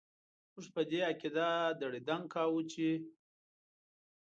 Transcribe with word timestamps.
موږ 0.53 0.67
په 0.75 0.81
دې 0.89 0.99
عقيده 1.09 1.49
دړي 1.81 2.01
دنګ 2.07 2.25
کاوو 2.33 2.61
چې... 2.71 2.87